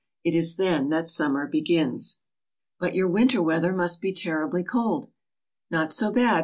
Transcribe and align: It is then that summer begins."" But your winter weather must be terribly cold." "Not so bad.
It 0.23 0.33
is 0.33 0.55
then 0.55 0.89
that 0.89 1.07
summer 1.07 1.45
begins."" 1.45 2.17
But 2.79 2.95
your 2.95 3.07
winter 3.07 3.39
weather 3.43 3.71
must 3.71 4.01
be 4.01 4.11
terribly 4.11 4.63
cold." 4.63 5.11
"Not 5.69 5.93
so 5.93 6.11
bad. 6.11 6.39